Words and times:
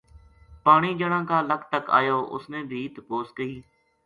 پانی 0.65 0.91
جنا 0.99 1.19
کا 1.29 1.37
لَک 1.49 1.61
تک 1.73 1.85
اَیو 1.97 2.17
اُس 2.33 2.43
نے 2.51 2.59
بھی 2.69 2.81
تپوس 2.95 3.27
کئی 3.37 3.55